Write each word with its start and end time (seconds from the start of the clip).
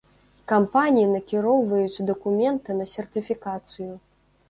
Кампаніі 0.51 1.09
накіроўваюць 1.11 2.03
дакументы 2.09 2.69
на 2.83 2.91
сертыфікацыю. 2.97 3.97